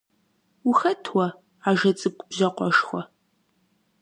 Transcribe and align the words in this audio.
Ухэт 0.69 1.03
уэ, 1.15 1.27
ажэ 1.69 1.91
цӀыкӀу 1.99 2.25
бжьакъуэшхуэ? 2.27 3.01